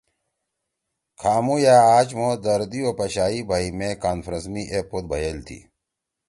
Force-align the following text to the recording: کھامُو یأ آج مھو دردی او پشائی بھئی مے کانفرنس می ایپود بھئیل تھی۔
کھامُو 1.19 1.55
یأ 1.63 1.77
آج 1.97 2.07
مھو 2.17 2.29
دردی 2.43 2.79
او 2.85 2.91
پشائی 2.97 3.41
بھئی 3.49 3.67
مے 3.77 3.89
کانفرنس 4.03 4.45
می 4.53 4.63
ایپود 4.73 5.03
بھئیل 5.11 5.37
تھی۔ 5.47 5.59